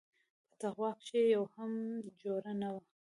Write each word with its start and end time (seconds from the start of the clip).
په 0.47 0.53
تقوا 0.61 0.89
کښې 1.01 1.21
يې 1.31 1.41
هم 1.53 1.71
جوړه 2.21 2.51
نه 2.61 2.69
وه. 2.73 2.81